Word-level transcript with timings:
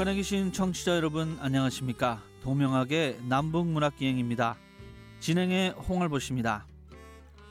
북한에 0.00 0.14
계신 0.14 0.50
청취자 0.50 0.96
여러분 0.96 1.36
안녕하십니까? 1.42 2.22
도명학의 2.42 3.20
남북문학기행입니다. 3.28 4.56
진행의 5.18 5.72
홍을보십니다. 5.72 6.64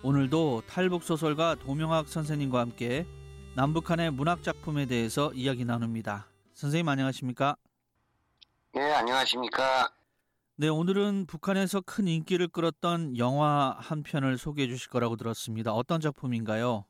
오늘도 0.01 0.63
탈북 0.67 1.03
소설가 1.03 1.53
도명학 1.53 2.07
선생님과 2.07 2.59
함께 2.59 3.05
남북한의 3.55 4.09
문학 4.09 4.41
작품에 4.41 4.87
대해서 4.87 5.31
이야기 5.33 5.63
나눕니다. 5.63 6.25
선생님 6.55 6.89
안녕하십니까? 6.89 7.55
네, 8.73 8.93
안녕하십니까? 8.93 9.91
네, 10.55 10.69
오늘은 10.69 11.27
북한에서 11.27 11.81
큰 11.81 12.07
인기를 12.07 12.47
끌었던 12.47 13.19
영화 13.19 13.75
한 13.77 14.01
편을 14.01 14.39
소개해 14.39 14.67
주실 14.67 14.89
거라고 14.89 15.17
들었습니다. 15.17 15.71
어떤 15.73 16.01
작품인가요? 16.01 16.85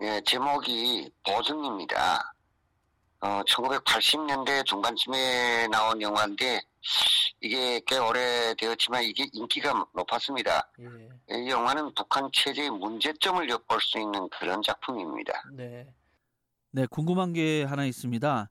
네, 0.00 0.20
제목이 0.22 1.08
보증입니다. 1.24 2.33
어, 3.24 3.42
1980년대 3.44 4.66
중반쯤에 4.66 5.68
나온 5.68 6.00
영화인데 6.02 6.60
이게 7.40 7.80
꽤 7.86 7.96
오래되었지만 7.96 9.02
이게 9.02 9.26
인기가 9.32 9.72
높았습니다. 9.94 10.70
예. 10.80 11.38
이 11.38 11.48
영화는 11.48 11.94
북한 11.94 12.28
체제의 12.34 12.68
문제점을 12.68 13.48
엿볼 13.48 13.80
수 13.80 13.98
있는 13.98 14.28
그런 14.28 14.60
작품입니다. 14.60 15.42
네. 15.54 15.86
네, 16.70 16.86
궁금한 16.90 17.32
게 17.32 17.64
하나 17.64 17.86
있습니다. 17.86 18.50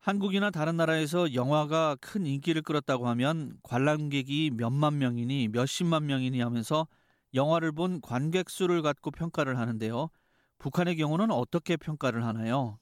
한국이나 0.00 0.50
다른 0.50 0.78
나라에서 0.78 1.34
영화가 1.34 1.96
큰 2.00 2.24
인기를 2.24 2.62
끌었다고 2.62 3.08
하면 3.08 3.58
관람객이 3.62 4.52
몇만 4.54 4.96
명이니 4.96 5.48
몇십만 5.48 6.06
명이니 6.06 6.40
하면서 6.40 6.88
영화를 7.34 7.72
본 7.72 8.00
관객 8.00 8.48
수를 8.48 8.80
갖고 8.80 9.10
평가를 9.10 9.58
하는데요. 9.58 10.08
북한의 10.56 10.96
경우는 10.96 11.30
어떻게 11.30 11.76
평가를 11.76 12.24
하나요? 12.24 12.78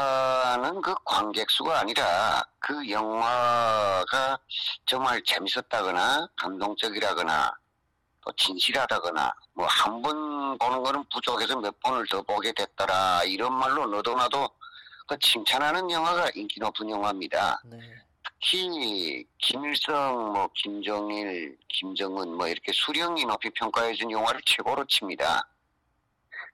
북한은 0.00 0.80
그 0.82 0.94
관객 1.04 1.50
수가 1.50 1.80
아니라 1.80 2.44
그 2.60 2.88
영화가 2.88 4.38
정말 4.86 5.20
재밌었다거나 5.24 6.28
감동적이라거나 6.36 7.52
또 8.24 8.32
진실하다거나 8.36 9.34
뭐 9.54 9.66
한 9.66 10.00
번 10.00 10.56
보는 10.58 10.82
거는 10.84 11.04
부족해서 11.12 11.56
몇 11.56 11.78
번을 11.80 12.06
더 12.08 12.22
보게 12.22 12.52
됐더라 12.52 13.24
이런 13.24 13.52
말로 13.52 13.86
너도 13.86 14.14
나도 14.14 14.48
그 15.08 15.18
칭찬하는 15.18 15.90
영화가 15.90 16.30
인기 16.36 16.60
높은 16.60 16.88
영화입니다. 16.88 17.60
네. 17.64 17.78
특히 18.22 19.26
김일성, 19.38 20.32
뭐 20.32 20.48
김정일, 20.54 21.58
김정은 21.68 22.36
뭐 22.36 22.46
이렇게 22.46 22.70
수령이 22.72 23.24
높이 23.24 23.50
평가해준 23.50 24.10
영화를 24.10 24.40
최고로 24.46 24.84
칩니다. 24.86 25.48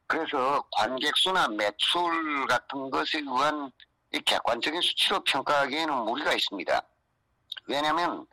그래서 0.06 0.64
관객 0.72 1.16
수나 1.16 1.48
매출 1.48 2.46
같은 2.46 2.90
것에 2.90 3.18
의한 3.18 3.70
이 4.12 4.20
객관적인 4.20 4.80
수치로 4.80 5.20
평가하기에는 5.24 5.94
무리가 6.04 6.32
있습니다. 6.32 6.80
왜냐하면 7.66 8.26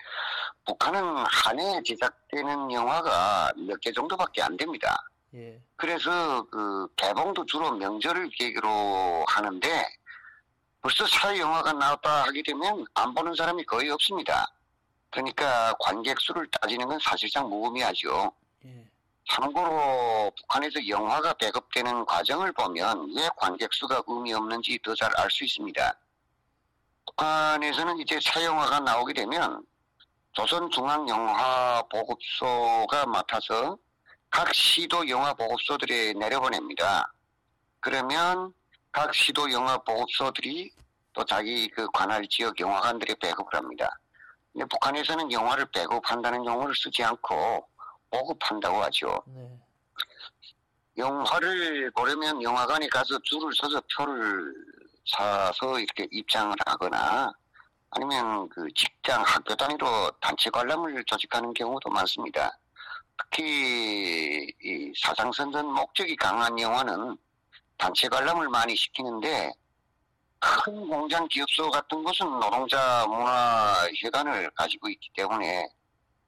북한은 0.66 1.25
한해 1.27 1.81
제작되는 1.83 2.71
영화가 2.71 3.53
몇 3.57 3.79
개 3.81 3.91
정도밖에 3.91 4.44
안 4.44 4.55
됩니다. 4.55 4.95
예. 5.33 5.59
그래서 5.75 6.44
그 6.51 6.88
개봉도 6.95 7.45
주로 7.47 7.71
명절을 7.71 8.29
계기로 8.38 9.25
하는데 9.27 9.89
벌써 10.81 11.07
사회 11.07 11.39
영화가 11.39 11.73
나왔다 11.73 12.23
하게 12.25 12.44
되면 12.44 12.85
안 12.94 13.13
보는 13.16 13.33
사람이 13.33 13.66
거의 13.66 13.89
없습니다. 13.89 14.45
그러니까 15.09 15.73
관객 15.79 16.19
수를 16.19 16.47
따지는 16.61 16.88
건 16.88 16.99
사실상 16.99 17.49
무의미하죠. 17.49 18.31
예. 19.29 19.35
참고로 19.35 20.31
북한에서 20.38 20.88
영화가 20.88 21.34
배급되는 21.34 22.06
과정을 22.06 22.51
보면 22.53 23.13
왜 23.16 23.29
관객 23.38 23.73
수가 23.73 24.01
의미 24.07 24.34
없는지 24.34 24.79
더 24.84 24.94
잘 24.95 25.11
알 25.17 25.29
수 25.29 25.44
있습니다. 25.44 25.94
북한에서는 27.06 28.00
이제 28.00 28.19
사영화가 28.22 28.79
나오게 28.81 29.13
되면 29.13 29.66
조선중앙영화보급소가 30.34 33.06
맡아서 33.07 33.78
각 34.29 34.53
시도 34.53 35.07
영화보급소들에 35.07 36.13
내려보냅니다. 36.13 37.11
그러면 37.79 38.53
각 38.91 39.13
시도 39.13 39.51
영화보급소들이 39.51 40.72
또 41.13 41.23
자기 41.25 41.69
그 41.69 41.88
관할 41.94 42.28
지역 42.28 42.59
영화관들에 42.59 43.16
배급을 43.16 43.53
합니다. 43.53 43.97
근데 44.51 44.66
북한에서는 44.66 45.31
영화를 45.31 45.66
배급한다는 45.72 46.45
용어를 46.45 46.75
쓰지 46.75 47.03
않고 47.03 47.67
보급한다고 48.13 48.84
하죠. 48.84 49.24
네. 49.25 49.50
영화를 50.97 51.90
보려면 51.91 52.41
영화관에 52.44 52.88
가서 52.88 53.18
줄을 53.24 53.51
서서 53.56 53.81
표를 53.96 54.53
사서 55.07 55.79
이렇게 55.79 56.07
입장을 56.12 56.56
하거나 56.66 57.31
아니면 57.90 58.47
그 58.50 58.68
직장 58.75 59.23
학교 59.23 59.56
단위로 59.56 60.12
단체 60.22 60.50
관람을 60.52 61.03
조직하는 61.06 61.53
경우도 61.53 61.90
많습니다. 61.90 62.56
특히 63.18 64.53
이 64.62 64.94
사상선전 64.97 65.66
목적이 65.73 66.16
강한 66.16 66.59
영화는 66.59 67.18
단체 67.78 68.07
관람을 68.07 68.50
많이 68.50 68.75
시키는데 68.75 69.52
큰 70.40 70.88
공장 70.88 71.28
기업소 71.28 71.69
같은 71.72 72.03
곳은 72.03 72.28
노동자 72.40 73.06
문화회관을 73.07 74.50
가지고 74.52 74.90
있기 74.90 75.09
때문에 75.16 75.68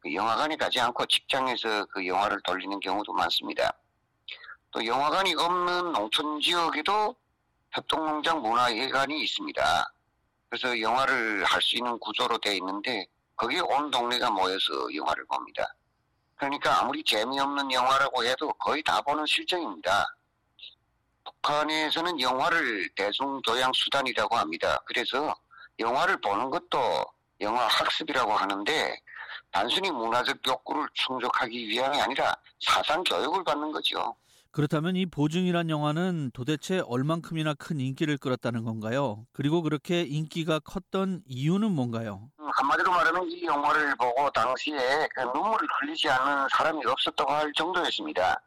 그 0.05 0.13
영화관에 0.13 0.55
가지 0.55 0.79
않고 0.79 1.03
직장에서 1.07 1.85
그 1.85 2.05
영화를 2.05 2.39
돌리는 2.43 2.79
경우도 2.79 3.11
많습니다. 3.11 3.73
또 4.69 4.85
영화관이 4.85 5.33
없는 5.33 5.93
농촌 5.93 6.39
지역에도 6.39 7.15
협동농장 7.71 8.39
문화회관이 8.39 9.23
있습니다. 9.23 9.93
그래서 10.47 10.79
영화를 10.79 11.43
할 11.45 11.59
수 11.59 11.75
있는 11.77 11.97
구조로 11.97 12.37
되어 12.37 12.53
있는데 12.53 13.07
거기에 13.35 13.61
온 13.61 13.89
동네가 13.89 14.29
모여서 14.29 14.93
영화를 14.93 15.25
봅니다. 15.25 15.73
그러니까 16.35 16.81
아무리 16.81 17.03
재미없는 17.03 17.71
영화라고 17.71 18.23
해도 18.23 18.53
거의 18.59 18.83
다 18.83 19.01
보는 19.01 19.25
실정입니다. 19.25 20.05
북한에서는 21.23 22.21
영화를 22.21 22.87
대중교양 22.93 23.71
수단이라고 23.73 24.35
합니다. 24.35 24.79
그래서 24.85 25.33
영화를 25.79 26.21
보는 26.21 26.51
것도 26.51 27.05
영화 27.41 27.65
학습이라고 27.65 28.33
하는데 28.33 29.01
단순히 29.55 29.89
문화적 29.89 30.37
욕구를 30.45 30.85
충족하기 30.93 31.69
위함이 31.69 32.01
아니라 32.01 32.35
사상 32.59 33.01
교육을 33.05 33.41
받는 33.45 33.71
거죠. 33.71 34.13
그렇다면 34.51 34.97
이 34.97 35.05
보증이란 35.05 35.69
영화는 35.69 36.31
도대체 36.33 36.81
얼만큼이나 36.85 37.53
큰 37.53 37.79
인기를 37.79 38.17
끌었다는 38.17 38.65
건가요? 38.65 39.25
그리고 39.31 39.61
그렇게 39.61 40.01
인기가 40.01 40.59
컸던 40.59 41.23
이유는 41.25 41.71
뭔가요? 41.71 42.29
음, 42.39 42.49
한마디로 42.53 42.91
말하면 42.91 43.31
이 43.31 43.45
영화를 43.45 43.95
보고 43.95 44.29
당시에 44.31 45.07
그 45.15 45.21
눈물을 45.21 45.65
흘리지 45.79 46.09
않는 46.09 46.49
사람이 46.51 46.85
없었다고 46.85 47.31
할 47.31 47.53
정도였습니다. 47.53 48.41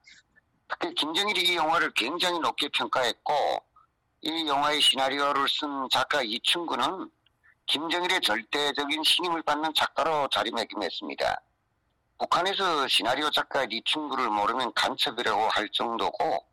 특히 0.68 0.92
김정일이 0.94 1.40
이 1.40 1.56
영화를 1.56 1.90
굉장히 1.92 2.38
높게 2.38 2.68
평가했고 2.68 3.32
이 4.20 4.46
영화의 4.46 4.82
시나리오를 4.82 5.48
쓴 5.48 5.88
작가 5.90 6.22
이춘구는 6.22 7.10
김정일의 7.68 8.22
절대적인 8.22 9.04
신임을 9.04 9.42
받는 9.42 9.74
작가로 9.74 10.28
자리매김했습니다. 10.32 11.40
북한에서 12.18 12.88
시나리오 12.88 13.30
작가 13.30 13.64
리춘구를 13.66 14.30
모르면 14.30 14.72
간첩이라고 14.72 15.48
할 15.50 15.68
정도고 15.68 16.46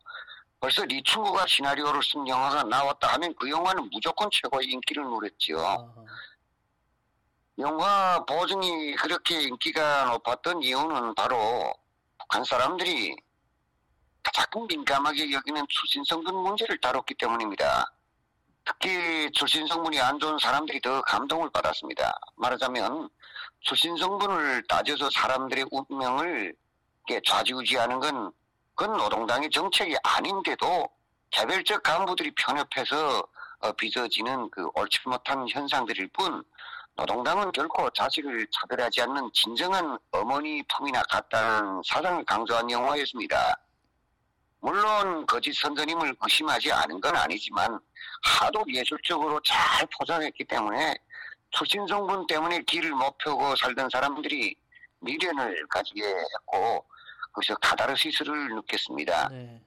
벌써 0.60 0.84
리춘구가 0.84 1.46
시나리오를 1.46 2.02
쓴 2.02 2.28
영화가 2.28 2.64
나왔다 2.64 3.14
하면 3.14 3.34
그 3.34 3.48
영화는 3.48 3.88
무조건 3.90 4.28
최고의 4.30 4.68
인기를 4.68 5.04
누렸지요. 5.04 6.06
영화 7.58 8.22
보증이 8.26 8.94
그렇게 8.96 9.40
인기가 9.40 10.04
높았던 10.04 10.62
이유는 10.62 11.14
바로 11.14 11.74
북한 12.18 12.44
사람들이 12.44 13.16
가장 14.22 14.66
민감하게 14.68 15.32
여기는 15.32 15.66
출신성분 15.68 16.34
문제를 16.34 16.78
다뤘기 16.78 17.14
때문입니다. 17.14 17.90
특히 18.66 19.30
출신 19.32 19.66
성분이 19.66 20.00
안 20.00 20.18
좋은 20.18 20.36
사람들이 20.38 20.80
더 20.80 21.00
감동을 21.02 21.48
받았습니다. 21.50 22.12
말하자면 22.34 23.08
출신 23.60 23.96
성분을 23.96 24.64
따져서 24.68 25.08
사람들의 25.10 25.66
운명을 25.70 26.52
좌지우지하는 27.24 28.00
건 28.00 28.32
그건 28.74 28.96
노동당의 28.96 29.48
정책이 29.50 29.96
아닌데도 30.02 30.88
개별적 31.30 31.82
간부들이 31.82 32.32
편협해서 32.34 33.26
어, 33.60 33.72
빚어지는 33.72 34.50
그 34.50 34.68
옳지 34.74 35.00
못한 35.06 35.48
현상들일 35.48 36.08
뿐 36.08 36.42
노동당은 36.94 37.52
결코 37.52 37.88
자식을 37.90 38.46
차별하지 38.50 39.02
않는 39.02 39.30
진정한 39.32 39.98
어머니 40.10 40.62
품이나 40.64 41.02
같다는 41.04 41.82
사상을 41.86 42.24
강조한 42.24 42.70
영화였습니다. 42.70 43.56
물론 44.66 45.24
거짓 45.26 45.52
선생님을 45.52 46.16
의심하지 46.20 46.72
않은 46.72 47.00
건 47.00 47.14
아니지만 47.14 47.78
하도 48.24 48.64
예술적으로 48.66 49.40
잘 49.44 49.86
포장했기 49.96 50.42
때문에 50.42 50.92
출신 51.50 51.86
성분 51.86 52.26
때문에 52.26 52.62
길을 52.62 52.90
못 52.90 53.16
펴고 53.18 53.54
살던 53.54 53.88
사람들이 53.92 54.56
미련을 54.98 55.68
가지게 55.68 56.02
했고 56.02 56.84
거기서 57.32 57.54
카다르시스를 57.58 58.56
느꼈습니다. 58.56 59.28
네. 59.28 59.62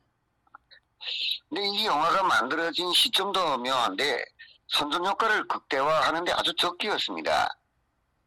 근데 1.47 1.65
이 1.65 1.85
영화가 1.85 2.23
만들어진 2.23 2.91
시점도 2.91 3.59
묘한데 3.59 4.25
선전 4.67 5.05
효과를 5.05 5.47
극대화하는데 5.47 6.33
아주 6.33 6.53
적기였습니다. 6.55 7.47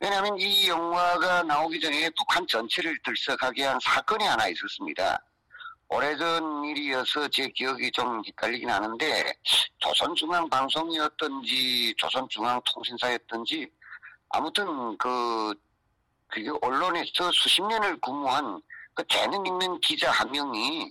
왜냐하면 0.00 0.38
이 0.38 0.68
영화가 0.68 1.42
나오기 1.42 1.78
전에 1.80 2.08
북한 2.16 2.46
전체를 2.46 2.98
들썩하게 3.04 3.64
한 3.64 3.78
사건이 3.82 4.24
하나 4.24 4.48
있었습니다. 4.48 5.22
오래전 5.92 6.64
일이어서 6.64 7.28
제 7.28 7.46
기억이 7.48 7.92
좀 7.92 8.22
헷갈리긴 8.26 8.70
하는데 8.70 9.34
조선중앙방송이었던지 9.76 11.94
조선중앙통신사였던지 11.98 13.70
아무튼 14.30 14.96
그 14.96 15.52
그게 16.28 16.48
언론에서 16.62 17.30
수십 17.30 17.60
년을 17.60 18.00
근무한 18.00 18.62
그 18.94 19.06
재능 19.06 19.44
있는 19.44 19.78
기자 19.80 20.10
한 20.10 20.30
명이 20.30 20.90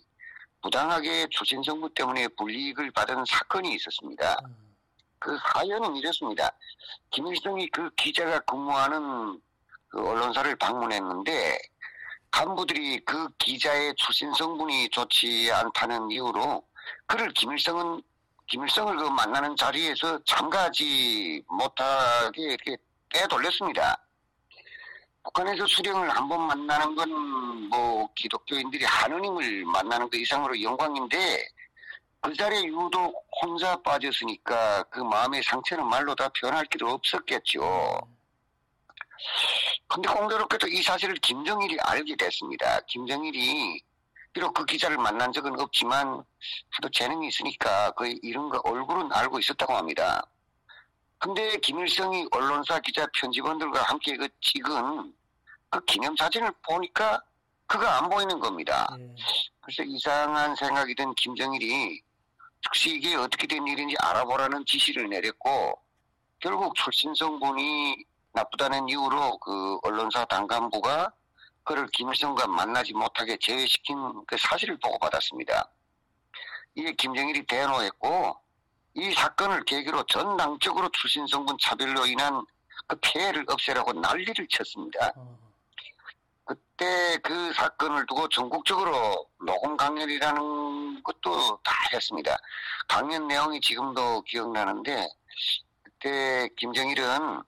부당하게 0.62 1.26
조신정부 1.32 1.92
때문에 1.96 2.28
불이익을 2.38 2.92
받은 2.92 3.26
사건이 3.26 3.74
있었습니다. 3.74 4.38
그 5.18 5.36
사연은 5.52 5.96
이렇습니다. 5.96 6.52
김일성이 7.10 7.68
그 7.70 7.90
기자가 7.96 8.40
근무하는 8.42 9.42
그 9.88 10.08
언론사를 10.08 10.56
방문했는데 10.58 11.58
간부들이 12.32 13.00
그 13.06 13.28
기자의 13.38 13.94
출신 13.98 14.34
성분이 14.34 14.90
좋지 14.90 15.52
않다는 15.52 16.10
이유로 16.12 16.64
그를 17.06 17.32
김일성은 17.34 18.02
김일성을 18.48 18.96
그 18.98 19.04
만나는 19.04 19.56
자리에서 19.56 20.20
참가하지 20.26 21.44
못하게 21.48 22.42
이렇게 22.44 22.78
빼돌렸습니다. 23.10 23.98
북한에서 25.24 25.68
수령을 25.68 26.10
한 26.10 26.28
번 26.28 26.42
만나는 26.48 26.96
건 26.96 27.10
뭐 27.72 28.10
기독교인들이 28.16 28.84
하느님을 28.84 29.64
만나는 29.66 30.10
것 30.10 30.18
이상으로 30.18 30.62
영광인데 30.62 31.48
그 32.20 32.34
자리에 32.34 32.66
유독 32.66 33.26
혼자 33.42 33.82
빠졌으니까 33.82 34.84
그 34.90 35.00
마음의 35.00 35.42
상처는 35.44 35.88
말로 35.88 36.14
다 36.16 36.28
표현할 36.38 36.66
길이 36.66 36.84
없었겠죠. 36.84 37.62
근데 39.94 40.08
공교롭게도 40.08 40.68
이 40.68 40.82
사실을 40.82 41.16
김정일이 41.16 41.78
알게 41.82 42.16
됐습니다. 42.16 42.80
김정일이 42.88 43.82
비록 44.32 44.54
그 44.54 44.66
기자를 44.66 44.98
만난 44.98 45.34
적은 45.34 45.60
없지만 45.60 46.24
하도 46.70 46.90
재능이 46.90 47.28
있으니까 47.28 47.92
그 47.92 48.18
이런 48.22 48.48
거 48.48 48.62
얼굴은 48.64 49.12
알고 49.12 49.40
있었다고 49.40 49.74
합니다. 49.74 50.26
근데 51.18 51.58
김일성이 51.58 52.26
언론사 52.32 52.80
기자 52.80 53.06
편집원들과 53.14 53.84
함께 53.84 54.16
그 54.16 54.30
찍은 54.40 55.14
그 55.70 55.86
기념사진을 55.86 56.52
보니까 56.66 57.22
그가 57.68 57.98
안 57.98 58.10
보이는 58.10 58.40
겁니다. 58.40 58.88
예. 58.98 59.16
그래서 59.60 59.84
이상한 59.84 60.56
생각이 60.56 60.96
든 60.96 61.14
김정일이 61.16 62.02
즉시 62.64 62.96
이게 62.96 63.16
어떻게 63.16 63.46
된 63.46 63.68
일인지 63.68 63.96
알아보라는 64.00 64.66
지시를 64.66 65.10
내렸고 65.10 65.78
결국 66.40 66.74
출신 66.76 67.14
성분이 67.14 68.06
나쁘다는 68.34 68.90
이유로 68.90 69.38
그 69.40 69.80
언론사 69.84 70.26
당간부가 70.26 71.12
그를 71.64 71.88
김일성과 71.88 72.48
만나지 72.48 72.94
못하게 72.94 73.38
제외시킨 73.40 73.98
그 74.26 74.38
사실을 74.38 74.78
보고받았습니다. 74.80 75.70
이에 76.76 76.92
김정일이 76.94 77.46
대노했고 77.46 78.38
이 78.94 79.14
사건을 79.14 79.64
계기로 79.66 80.04
전당적으로 80.04 80.90
출신 80.90 81.28
성분 81.28 81.58
차별로 81.62 82.06
인한 82.06 82.46
그 82.88 82.96
피해를 82.98 83.46
없애라고 83.48 83.94
난리를 83.94 84.48
쳤습니다. 84.50 85.12
어. 85.16 85.38
그때 86.44 87.18
그 87.24 87.54
사건을 87.54 88.06
두고 88.08 88.28
전국적으로 88.30 89.26
녹음 89.46 89.78
강연이라는 89.78 91.04
것도 91.04 91.60
다 91.64 91.74
했습니다. 91.94 92.38
강연 92.88 93.28
내용이 93.28 93.62
지금도 93.62 94.24
기억나는데 94.24 95.08
그때 95.84 96.50
김정일은 96.58 97.42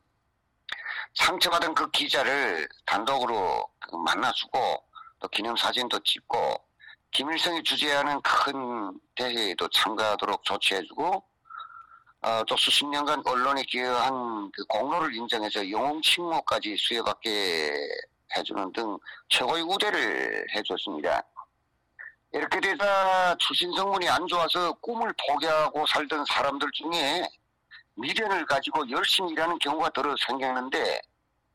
상처받은 1.16 1.74
그 1.74 1.90
기자를 1.92 2.68
단독으로 2.86 3.68
그 3.80 3.96
만나주고 3.96 4.84
또 5.20 5.28
기념사진도 5.28 6.00
찍고 6.00 6.38
김일성이 7.12 7.62
주재하는 7.64 8.20
큰 8.22 9.00
대회에도 9.16 9.68
참가하도록 9.70 10.44
조치해주고 10.44 11.24
어, 12.22 12.44
또 12.48 12.56
수십 12.56 12.86
년간 12.86 13.22
언론에 13.26 13.64
기여한 13.64 14.50
그 14.52 14.66
공로를 14.66 15.14
인정해서 15.14 15.70
영웅 15.70 16.02
칭호까지 16.02 16.76
수여받게 16.78 17.72
해주는 18.36 18.72
등 18.72 18.98
최고의 19.30 19.64
우대를 19.64 20.48
해줬습니다. 20.56 21.22
이렇게 22.32 22.60
되다 22.60 23.36
출신 23.36 23.72
성분이 23.76 24.10
안 24.10 24.26
좋아서 24.26 24.72
꿈을 24.80 25.14
포기하고 25.28 25.86
살던 25.86 26.26
사람들 26.26 26.68
중에 26.74 27.28
미련을 27.96 28.46
가지고 28.46 28.90
열심히 28.90 29.32
일하는 29.32 29.58
경우가 29.60 29.90
들어 29.90 30.16
생겼는데 30.28 31.02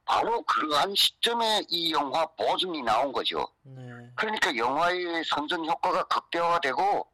바로 0.05 0.41
그러한 0.43 0.95
시점에 0.95 1.63
이 1.69 1.93
영화 1.93 2.25
보증이 2.27 2.83
나온 2.83 3.13
거죠. 3.13 3.47
네. 3.63 3.83
그러니까 4.17 4.57
영화의 4.57 5.23
선전 5.25 5.67
효과가 5.67 6.05
극대화되고 6.05 7.07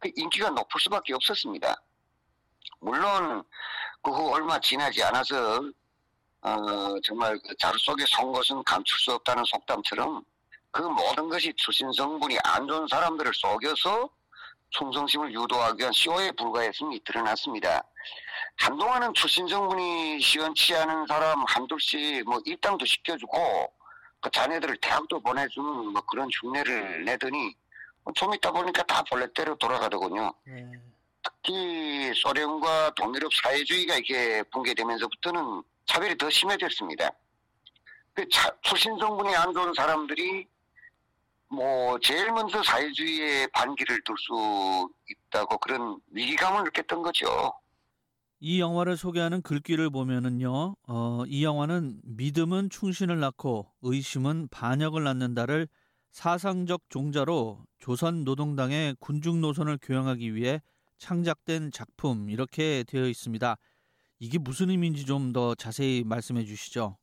그 0.00 0.10
인기가 0.16 0.50
높을 0.50 0.80
수밖에 0.80 1.14
없었습니다. 1.14 1.74
물론 2.80 3.42
그 4.02 4.10
후 4.10 4.34
얼마 4.34 4.60
지나지 4.60 5.02
않아서 5.02 5.62
어, 6.42 7.00
정말 7.02 7.38
그 7.38 7.56
자루 7.56 7.78
속에 7.78 8.04
선 8.06 8.30
것은 8.32 8.62
감출 8.64 8.98
수 8.98 9.12
없다는 9.14 9.42
속담처럼 9.46 10.22
그 10.70 10.82
모든 10.82 11.30
것이 11.30 11.54
출신 11.56 11.90
성분이 11.92 12.36
안 12.44 12.66
좋은 12.66 12.86
사람들을 12.86 13.32
속여서 13.34 14.10
충성심을 14.70 15.32
유도하기 15.32 15.80
위한 15.80 15.92
쇼에 15.94 16.32
불과했음이 16.32 17.02
드러났습니다. 17.04 17.82
한동안은 18.58 19.14
출신 19.14 19.46
성분이 19.48 20.20
시원치 20.20 20.74
않은 20.74 21.06
사람 21.06 21.42
한둘씩 21.46 22.24
뭐 22.24 22.40
입당도 22.44 22.84
시켜주고 22.84 23.72
그 24.20 24.30
자녀들을 24.30 24.76
대학도 24.78 25.20
보내주는 25.20 25.68
뭐 25.92 26.00
그런 26.02 26.28
흉내를 26.40 27.04
내더니 27.04 27.54
뭐좀 28.04 28.34
있다 28.34 28.50
보니까 28.52 28.82
다 28.84 29.02
본래대로 29.10 29.56
돌아가더군요. 29.56 30.32
네. 30.46 30.70
특히 31.22 32.12
소련과 32.14 32.90
동유럽 32.96 33.32
사회주의가 33.34 33.94
이렇게 33.96 34.42
붕괴되면서부터는 34.50 35.62
차별이 35.86 36.16
더 36.18 36.28
심해졌습니다. 36.30 37.10
그 38.14 38.28
차- 38.28 38.54
출신 38.62 38.96
성분이 38.98 39.34
안 39.34 39.52
좋은 39.52 39.72
사람들이 39.74 40.46
뭐 41.48 41.98
제일 42.00 42.30
먼저 42.32 42.62
사회주의의 42.62 43.48
반기를 43.48 44.02
둘 44.04 44.16
수 44.18 44.88
있다고 45.08 45.58
그런 45.58 45.98
위기감을 46.12 46.64
느꼈던 46.64 47.02
거죠. 47.02 47.52
이 48.46 48.60
영화를 48.60 48.98
소개하는 48.98 49.40
글귀를 49.40 49.88
보면은요, 49.88 50.76
어, 50.86 51.24
이 51.26 51.44
영화는 51.44 51.98
믿음은 52.04 52.68
충신을 52.68 53.18
낳고 53.18 53.72
의심은 53.80 54.48
반역을 54.48 55.02
낳는다를 55.02 55.66
사상적 56.10 56.82
종자로 56.90 57.64
조선 57.78 58.22
노동당의 58.24 58.96
군중 59.00 59.40
노선을 59.40 59.78
교양하기 59.80 60.34
위해 60.34 60.60
창작된 60.98 61.72
작품 61.72 62.28
이렇게 62.28 62.84
되어 62.86 63.06
있습니다. 63.06 63.56
이게 64.18 64.36
무슨 64.36 64.68
의미인지 64.68 65.06
좀 65.06 65.32
더 65.32 65.54
자세히 65.54 66.04
말씀해 66.04 66.44
주시죠. 66.44 66.98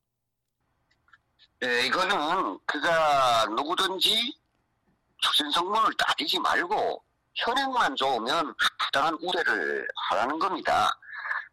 예, 1.64 1.88
이거는 1.88 2.60
그가 2.68 3.48
누구든지 3.48 4.38
출신 5.18 5.50
성분을 5.50 5.92
따지지 5.98 6.38
말고 6.38 7.04
현행만 7.34 7.96
좋으면 7.96 8.54
부당한 8.78 9.18
우대를 9.24 9.88
하라는 10.10 10.38
겁니다. 10.38 10.92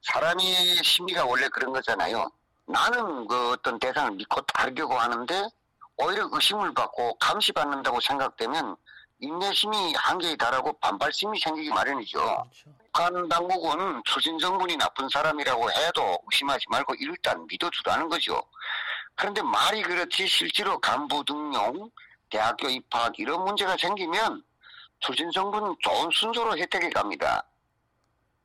사람의 0.03 0.83
심리가 0.85 1.25
원래 1.25 1.49
그런 1.49 1.73
거잖아요. 1.73 2.31
나는 2.67 3.27
그 3.27 3.53
어떤 3.53 3.79
대상을 3.79 4.13
믿고 4.13 4.41
따르려고 4.43 4.95
하는데 4.95 5.49
오히려 5.97 6.29
의심을 6.31 6.75
받고 6.75 7.19
감시받는다고 7.19 8.01
생각되면 8.01 8.77
인내심이 9.21 9.95
한계에 9.95 10.37
달하고 10.37 10.79
반발심이 10.79 11.39
생기기 11.41 11.71
마련이죠. 11.71 12.19
그렇죠. 12.21 12.79
북한 12.79 13.29
당국은 13.29 14.03
출신 14.05 14.39
정분이 14.39 14.77
나쁜 14.77 15.09
사람이라고 15.09 15.71
해도 15.73 16.19
의심하지 16.31 16.67
말고 16.71 16.95
일단 17.01 17.47
믿어주라는 17.47 18.09
거죠. 18.09 18.41
그런데 19.17 19.43
말이 19.43 19.83
그렇지 19.83 20.29
실제로 20.29 20.79
간부 20.79 21.25
등용, 21.25 21.91
대학교 22.31 22.69
입학 22.69 23.19
이런 23.19 23.45
문제가 23.45 23.77
생기면 23.77 24.45
출신 25.01 25.31
정분은 25.33 25.75
좋은 25.81 26.09
순서로 26.13 26.57
혜택에 26.57 26.91
갑니다. 26.91 27.43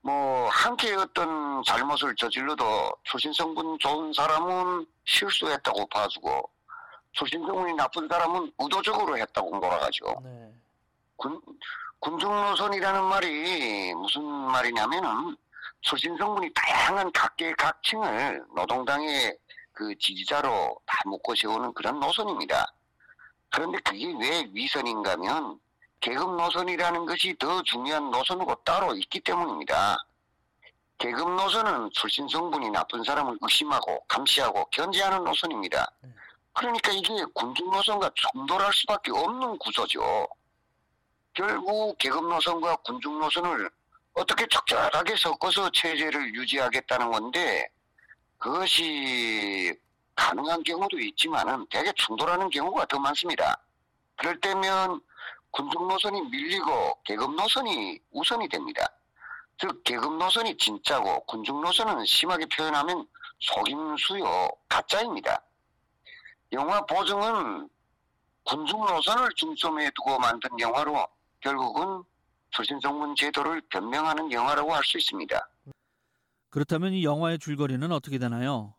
뭐 0.03 0.49
함께 0.49 0.93
어떤 0.95 1.63
잘못을 1.63 2.13
저질러도 2.17 2.91
출신 3.03 3.31
성분 3.31 3.79
좋은 3.79 4.11
사람은 4.11 4.85
실수했다고 5.05 5.85
봐주고 5.87 6.49
출신 7.13 7.39
성분이 7.45 7.73
나쁜 7.75 8.07
사람은 8.09 8.51
의도적으로 8.59 9.17
했다고 9.17 9.49
몰아가죠. 9.55 10.05
네. 10.23 10.53
군, 11.15 11.39
군중노선이라는 11.99 13.03
말이 13.05 13.93
무슨 13.93 14.23
말이냐면은 14.23 15.37
출신 15.79 16.17
성분이 16.17 16.51
다양한 16.53 17.09
각계 17.13 17.53
각층을 17.53 18.43
노동당의 18.55 19.37
그 19.71 19.97
지지자로 19.99 20.77
다 20.85 21.01
묶어 21.05 21.33
세우는 21.33 21.73
그런 21.73 22.01
노선입니다. 22.01 22.73
그런데 23.51 23.77
그게 23.79 24.13
왜 24.19 24.49
위선인가 24.51 25.11
하면 25.11 25.59
계급 26.03 26.35
노선이라는 26.35 27.05
것이 27.05 27.33
더 27.39 27.63
중요한 27.63 28.11
노선으로 28.11 28.55
따로 28.65 28.93
있기 28.93 29.21
때문입니다. 29.21 29.97
계급 30.97 31.31
노선은 31.31 31.91
출신 31.93 32.27
성분이 32.27 32.71
나쁜 32.71 33.01
사람을 33.05 33.37
의심하고 33.39 34.03
감시하고 34.09 34.65
견제하는 34.65 35.23
노선입니다. 35.23 35.89
네. 36.01 36.09
그러니까 36.51 36.91
이게 36.91 37.23
군중 37.33 37.71
노선과 37.71 38.11
충돌할 38.15 38.73
수밖에 38.73 39.11
없는 39.11 39.57
구조죠. 39.59 40.27
결국 41.33 41.97
계급 41.97 42.27
노선과 42.27 42.75
군중 42.77 43.19
노선을 43.19 43.69
어떻게 44.15 44.45
적절하게 44.47 45.15
섞어서 45.15 45.69
체제를 45.69 46.35
유지하겠다는 46.35 47.11
건데 47.11 47.69
그것이 48.37 49.73
가능한 50.15 50.63
경우도 50.63 50.99
있지만은 50.99 51.65
대개 51.69 51.93
충돌하는 51.95 52.49
경우가 52.49 52.87
더 52.87 52.99
많습니다. 52.99 53.57
그럴 54.17 54.37
때면 54.41 55.01
군중 55.53 55.87
노선이 55.87 56.19
밀리고 56.29 56.97
계급 57.03 57.35
노선이 57.35 57.99
우선이 58.11 58.49
됩니다. 58.49 58.87
즉 59.59 59.83
계급 59.83 60.17
노선이 60.17 60.57
진짜고 60.57 61.21
군중 61.25 61.61
노선은 61.61 62.03
심하게 62.05 62.45
표현하면 62.47 63.07
속임수요 63.39 64.49
가짜입니다. 64.67 65.39
영화 66.53 66.83
보증은 66.87 67.69
군중 68.45 68.83
노선을 68.83 69.29
중점에 69.35 69.91
두고 69.91 70.17
만든 70.19 70.49
영화로 70.59 71.07
결국은 71.39 72.03
출신성분 72.49 73.15
제도를 73.15 73.61
변명하는 73.69 74.31
영화라고 74.31 74.73
할 74.73 74.83
수 74.83 74.97
있습니다. 74.97 75.49
그렇다면 76.49 76.93
이 76.93 77.03
영화의 77.03 77.37
줄거리는 77.39 77.91
어떻게 77.91 78.17
되나요? 78.17 78.73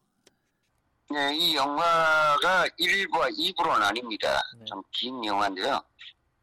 네, 1.11 1.37
이 1.37 1.55
영화가 1.55 2.67
1부와 2.81 3.31
2부로 3.37 3.79
나뉩니다. 3.81 4.41
네. 4.59 4.65
좀긴 4.65 5.25
영화인데요. 5.25 5.81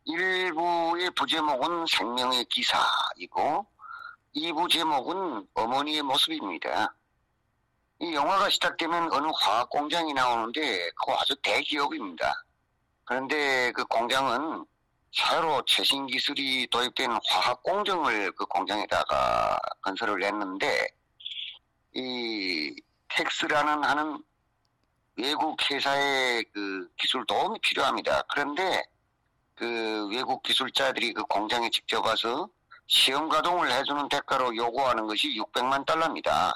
1부의 0.07 1.15
부제목은 1.15 1.85
생명의 1.87 2.45
기사이고 2.45 3.65
2부 4.35 4.69
제목은 4.69 5.47
어머니의 5.53 6.01
모습입니다. 6.01 6.95
이 7.99 8.13
영화가 8.13 8.49
시작되면 8.49 9.11
어느 9.13 9.27
화학 9.39 9.69
공장이 9.69 10.13
나오는데 10.13 10.89
그거 10.91 11.15
아주 11.19 11.35
대기업입니다. 11.43 12.45
그런데 13.03 13.71
그 13.73 13.85
공장은 13.85 14.65
새로 15.11 15.61
최신 15.65 16.07
기술이 16.07 16.67
도입된 16.67 17.11
화학 17.25 17.61
공정을 17.61 18.31
그 18.31 18.45
공장에다가 18.45 19.59
건설을 19.81 20.23
했는데 20.23 20.87
이 21.93 22.73
텍스라는 23.09 23.83
하는 23.83 24.23
외국 25.17 25.57
회사의 25.69 26.45
그 26.53 26.89
기술 26.97 27.25
도움이 27.25 27.59
필요합니다. 27.59 28.23
그런데 28.29 28.83
그 29.65 30.07
외국 30.09 30.41
기술자들이 30.41 31.13
그 31.13 31.21
공장에 31.25 31.69
직접 31.69 32.03
와서 32.03 32.49
시험 32.87 33.29
가동을 33.29 33.71
해주는 33.71 34.09
대가로 34.09 34.55
요구하는 34.55 35.05
것이 35.05 35.37
600만 35.39 35.85
달러입니다. 35.85 36.51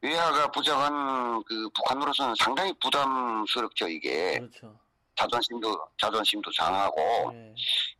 외화가 0.00 0.48
부정한 0.50 1.44
그 1.44 1.68
북한으로서는 1.72 2.34
상당히 2.36 2.74
부담스럽죠 2.82 3.86
이게 3.88 4.38
그렇죠. 4.40 4.76
자존심도 5.14 5.78
자존심도 6.00 6.50
상하고 6.50 7.30
네. 7.32 7.54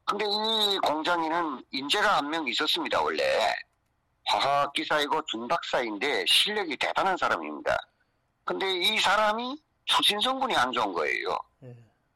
근데 0.04 0.24
이 0.26 0.78
공장에는 0.78 1.64
인재가 1.70 2.16
한 2.16 2.28
명 2.30 2.46
있었습니다 2.48 3.00
원래 3.00 3.22
화학 4.26 4.72
기사이고 4.72 5.22
준박사인데 5.26 6.24
실력이 6.26 6.76
대단한 6.78 7.16
사람입니다. 7.16 7.78
근데 8.44 8.68
이 8.76 8.98
사람이 8.98 9.56
성분이 10.20 10.56
안 10.56 10.72
좋은 10.72 10.92
거예요. 10.92 11.38
예. 11.62 11.74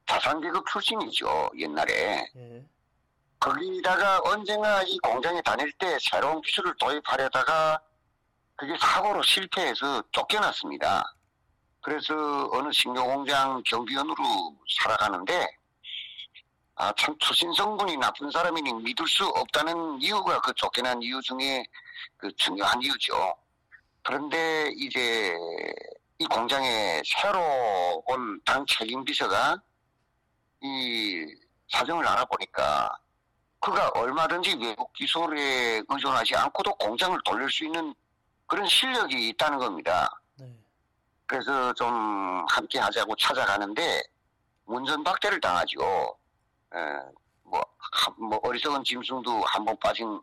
자산계급 0.08 0.64
출신이죠 0.66 1.50
옛날에 1.58 2.26
예. 2.36 2.64
거기다가 3.38 4.20
언젠가 4.24 4.82
이 4.82 4.98
공장에 4.98 5.40
다닐 5.42 5.70
때 5.72 5.96
새로운 6.00 6.40
기술을 6.42 6.74
도입하려다가 6.78 7.80
그게 8.56 8.76
사고로 8.80 9.22
실패해서 9.22 10.02
쫓겨났습니다. 10.10 11.04
그래서 11.80 12.48
어느 12.52 12.72
식료공장 12.72 13.62
경비원으로 13.64 14.56
살아가는데 14.80 15.46
아참 16.74 17.16
출신 17.20 17.52
성분이 17.52 17.96
나쁜 17.98 18.30
사람이니 18.30 18.72
믿을 18.82 19.06
수 19.06 19.24
없다는 19.26 20.00
이유가 20.02 20.40
그 20.40 20.52
쫓겨난 20.54 21.00
이유 21.02 21.20
중에 21.22 21.64
그 22.16 22.34
중요한 22.36 22.82
이유죠. 22.82 23.36
그런데 24.02 24.70
이제 24.76 25.32
이 26.18 26.26
공장에 26.26 27.00
새로 27.04 28.02
온 28.06 28.40
당 28.44 28.64
책임 28.66 29.04
비서가 29.04 29.60
이 30.60 31.26
사정을 31.70 32.06
알아보니까 32.06 32.98
그가 33.60 33.88
얼마든지 33.90 34.56
외국 34.60 34.92
기술에 34.92 35.82
의존하지 35.88 36.36
않고도 36.36 36.74
공장을 36.76 37.18
돌릴 37.24 37.50
수 37.50 37.64
있는 37.64 37.94
그런 38.46 38.66
실력이 38.66 39.28
있다는 39.30 39.58
겁니다. 39.58 40.20
네. 40.36 40.46
그래서 41.26 41.72
좀 41.74 42.46
함께 42.48 42.78
하자고 42.78 43.14
찾아가는데 43.16 44.02
문전박대를 44.64 45.40
당하죠. 45.40 46.16
에, 46.74 46.78
뭐, 47.42 47.60
한- 47.78 48.14
뭐 48.18 48.38
어리석은 48.42 48.84
짐승도 48.84 49.42
한 49.44 49.64
번 49.64 49.78
빠진 49.80 50.20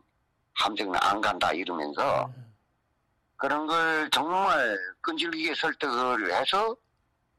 함정은 0.54 0.98
안 1.02 1.20
간다 1.20 1.52
이러면서 1.52 2.24
음. 2.26 2.56
그런 3.36 3.66
걸 3.66 4.08
정말 4.10 4.78
끈질기게 5.02 5.54
설득을 5.54 6.32
해서 6.32 6.74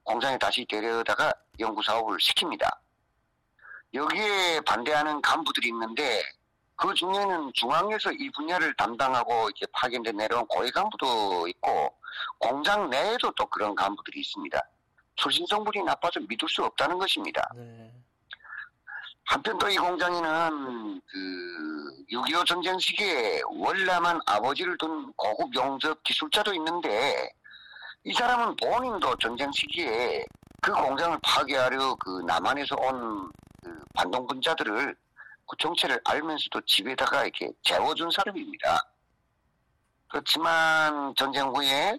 공장에 0.04 0.38
다시 0.38 0.63
데려다가 0.70 1.34
연구 1.60 1.82
사업을 1.82 2.18
시킵니다. 2.18 2.70
여기에 3.94 4.62
반대하는 4.62 5.22
간부들이 5.22 5.70
있는데 5.70 6.22
그 6.75 6.94
중에는 6.94 7.51
중앙에서 7.53 8.12
이 8.12 8.29
분야를 8.32 8.75
담당하고 8.75 9.50
이제 9.50 9.65
파견돼 9.74 10.12
내려온 10.12 10.46
고위 10.48 10.70
간부도 10.72 11.48
있고 11.48 11.94
공장 12.38 12.89
내에도 12.89 13.32
또 13.32 13.46
그런 13.48 13.74
간부들이 13.75 14.20
있습니다. 14.20 14.62
출신 15.15 15.46
성분이 15.48 15.84
나빠서 15.84 16.20
믿을 16.27 16.48
수 16.48 16.63
없다는 16.63 17.00
것입니다. 17.00 17.41
네. 17.56 17.91
한편 19.25 19.58
또 19.58 19.67
이 19.70 19.75
공장에는 19.75 21.01
그 21.06 22.06
6.25 22.12 22.46
전쟁 22.46 22.77
시기에 22.79 23.41
월남한 23.46 24.22
아버지를 24.25 24.77
둔 24.77 25.12
고급 25.13 25.53
용접 25.56 26.01
기술자도 26.03 26.53
있는데 26.53 27.29
이 28.06 28.13
사람은 28.13 28.56
본인도 28.56 29.15
전쟁 29.17 29.51
시기에 29.51 30.24
그 30.62 30.72
공장을 30.72 31.17
파괴하려 31.22 31.96
그 31.96 32.22
남한에서 32.25 32.75
온그 32.79 33.32
반동 33.98 34.27
분자들을 34.27 34.96
그 35.50 35.58
정체를 35.58 36.00
알면서도 36.06 36.62
집에다가 36.62 37.24
이렇게 37.24 37.50
재워준 37.63 38.12
사람입니다. 38.12 38.80
그렇지만 40.10 41.13
전쟁 41.16 41.48
후에 41.48 41.98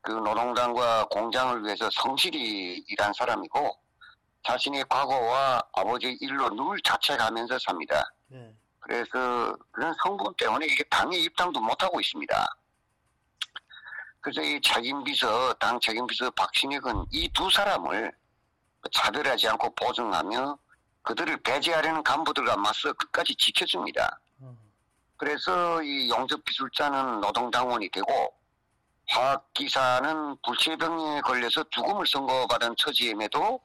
그 0.00 0.12
노동당과 0.12 1.06
공장을 1.10 1.62
위해서 1.64 1.90
성실히 1.92 2.84
일한 2.88 3.12
사람이고 3.12 3.78
자신의 4.44 4.84
과거와 4.88 5.62
아버지의 5.74 6.16
일로 6.20 6.48
늘 6.50 6.80
자책하면서 6.82 7.58
삽니다. 7.58 8.02
네. 8.28 8.54
그래서 8.80 9.56
그런 9.72 9.92
성분 10.02 10.32
때문에 10.34 10.66
이게 10.66 10.84
당에 10.84 11.18
입당도 11.18 11.60
못하고 11.60 12.00
있습니다. 12.00 12.56
그래서 14.20 14.40
이 14.42 14.60
책임비서, 14.60 15.54
당 15.54 15.78
책임비서 15.80 16.30
박신익은 16.30 17.06
이 17.10 17.28
두 17.32 17.50
사람을 17.50 18.12
차별하지 18.92 19.48
않고 19.48 19.74
보증하며 19.74 20.56
그들을 21.06 21.36
배제하려는 21.38 22.02
간부들과 22.02 22.56
맞서 22.56 22.92
끝까지 22.92 23.36
지켜줍니다. 23.36 24.18
어. 24.40 24.56
그래서 25.16 25.80
이 25.82 26.10
용접기술자는 26.10 27.20
노동당원이 27.20 27.88
되고 27.90 28.34
화학기사는 29.08 30.36
불치병에 30.44 31.20
걸려서 31.20 31.64
죽음을 31.70 32.06
선고받은 32.08 32.74
처지임에도 32.76 33.60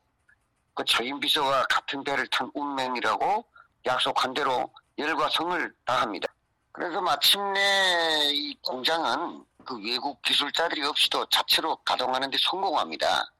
그 0.75 0.86
책임비서와 0.86 1.63
같은 1.63 2.03
배를 2.03 2.27
탄 2.27 2.51
운명이라고 2.53 3.43
약속한 3.88 4.36
대로 4.36 4.71
열과 5.00 5.27
성을 5.31 5.75
다합니다. 5.83 6.27
그래서 6.71 7.01
마침내 7.01 8.29
이 8.33 8.55
공장은 8.62 9.43
그 9.65 9.83
외국 9.83 10.21
기술자들이 10.21 10.86
없이도 10.86 11.25
자체로 11.31 11.75
가동하는데 11.77 12.38
성공합니다. 12.39 13.33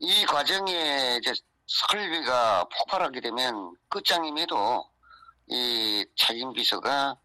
이 0.00 0.26
과정에 0.26 1.18
이제 1.20 1.32
설비가 1.70 2.64
폭발하게 2.64 3.20
되면 3.20 3.76
끝장임에도 3.88 4.90
이 5.46 6.04
책임비서가 6.16 7.16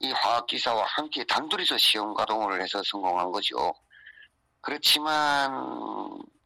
이 0.00 0.10
화학기사와 0.10 0.84
함께 0.84 1.22
단둘이서 1.24 1.78
시험 1.78 2.12
가동을 2.12 2.60
해서 2.60 2.82
성공한 2.84 3.30
거죠. 3.30 3.72
그렇지만 4.60 5.52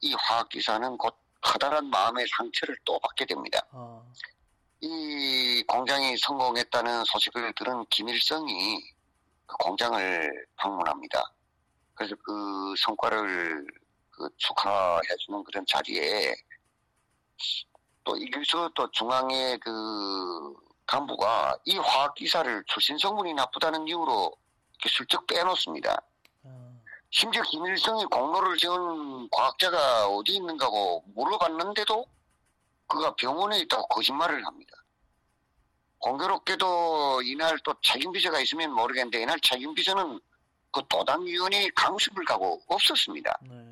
이 0.02 0.14
화학기사는 0.14 0.98
곧 0.98 1.16
커다란 1.40 1.88
마음의 1.88 2.26
상처를 2.36 2.76
또 2.84 2.98
받게 2.98 3.24
됩니다. 3.24 3.58
아. 3.72 4.02
이 4.82 5.64
공장이 5.66 6.18
성공했다는 6.18 7.04
소식을 7.06 7.54
들은 7.54 7.86
김일성이 7.88 8.82
그 9.46 9.56
공장을 9.56 10.46
방문합니다. 10.56 11.24
그래서 11.94 12.14
그 12.22 12.74
성과를 12.78 13.66
그 14.10 14.28
축하해주는 14.36 15.42
그런 15.44 15.64
자리에 15.66 16.34
또 18.04 18.20
여기서 18.20 18.70
또 18.74 18.90
중앙의 18.90 19.58
그 19.58 20.54
간부가 20.86 21.58
이 21.64 21.76
화학 21.76 22.14
기사를 22.14 22.64
출신 22.66 22.98
성분이 22.98 23.34
나쁘다는 23.34 23.86
이유로 23.86 24.34
슬쩍 24.88 25.26
빼놓습니다. 25.26 26.02
아, 26.44 26.72
심지어 27.10 27.42
김일성이 27.42 28.04
공로를 28.06 28.56
지은 28.56 29.28
과학자가 29.30 30.06
어디 30.08 30.36
있는가고 30.36 31.04
물어봤는데도 31.14 32.06
그가 32.86 33.14
병원에 33.14 33.60
있다고 33.60 33.86
거짓말을 33.88 34.44
합니다. 34.44 34.74
공교롭게도 35.98 37.22
이날 37.22 37.58
또 37.60 37.74
책임비서가 37.82 38.40
있으면 38.40 38.72
모르겠는데 38.72 39.22
이날 39.22 39.38
책임비서는 39.40 40.18
그 40.72 40.82
도당위원회 40.88 41.68
강습을 41.74 42.24
가고 42.24 42.62
없었습니다. 42.68 43.38
네. 43.42 43.69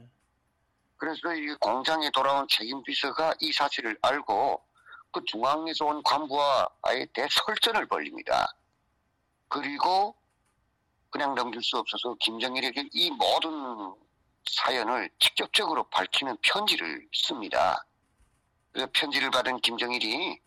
그래서 0.99 1.33
이 1.35 1.55
공장에 1.61 2.11
돌아온 2.11 2.47
책임 2.49 2.83
비서가 2.83 3.33
이 3.41 3.53
사실을 3.53 3.97
알고 4.03 4.63
그 5.13 5.23
중앙에서 5.25 5.87
온 5.87 6.03
간부와 6.03 6.69
아예 6.83 7.07
대설전을 7.15 7.87
벌립니다. 7.87 8.53
그리고 9.49 10.15
그냥 11.11 11.35
넘길 11.35 11.63
수 11.63 11.79
없어서 11.79 12.15
김정일에게 12.21 12.91
이 12.93 13.11
모든 13.13 13.95
사연을 14.51 15.09
직접적으로 15.19 15.85
밝히는 15.85 16.37
편지를 16.43 17.07
씁니다. 17.13 17.85
그 18.73 18.87
편지를 18.93 19.31
받은 19.31 19.61
김정일이 19.61 20.41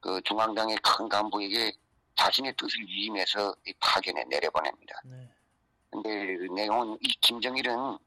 그 0.00 0.20
중앙당의 0.24 0.78
큰 0.78 1.08
간부에게 1.08 1.72
자신의 2.16 2.54
뜻을 2.56 2.80
위임해서 2.86 3.54
이 3.66 3.72
파견에 3.78 4.24
내려보냅니다. 4.24 5.00
네. 5.04 5.28
근데 5.90 6.36
그 6.38 6.44
내용은 6.54 6.98
이 7.00 7.08
김정일은 7.20 7.98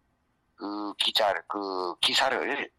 그 0.55 0.93
기자 0.97 1.33
그 1.47 1.95
기사를 2.01 2.71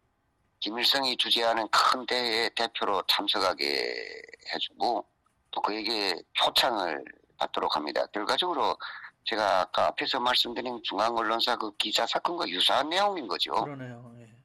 김일성이 0.59 1.15
주재하는 1.17 1.67
큰 1.69 2.05
대회에 2.05 2.49
대표로 2.49 3.03
참석하게 3.07 4.21
해주고 4.53 5.05
또 5.51 5.61
그에게 5.61 6.15
표창을 6.39 7.03
받도록 7.37 7.75
합니다. 7.75 8.05
결과적으로 8.07 8.77
제가 9.25 9.61
아까 9.61 9.87
앞에서 9.87 10.19
말씀드린 10.19 10.81
중앙 10.83 11.15
언론사 11.15 11.55
그 11.57 11.75
기자 11.77 12.07
사건과 12.07 12.47
유사한 12.47 12.89
내용인 12.89 13.27
거죠. 13.27 13.51
그러네요. 13.51 14.11
예. 14.19 14.37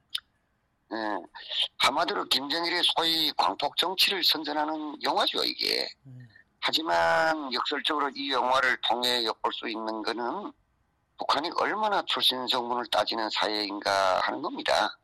예, 0.95 1.17
한마디로 1.79 2.25
김정일의 2.25 2.83
소위 2.95 3.31
광폭 3.31 3.75
정치를 3.77 4.23
선전하는 4.23 5.01
영화죠 5.01 5.43
이게. 5.43 5.87
네. 6.03 6.13
하지만 6.59 7.51
역설적으로 7.51 8.09
이 8.15 8.31
영화를 8.31 8.77
통해 8.87 9.25
엿볼 9.25 9.51
수 9.53 9.67
있는 9.67 10.01
것은 10.03 10.53
북한이 11.17 11.49
얼마나 11.57 12.03
출신 12.05 12.47
성분을 12.47 12.85
따지는 12.91 13.29
사회인가 13.29 14.19
하는 14.21 14.41
겁니다. 14.41 14.97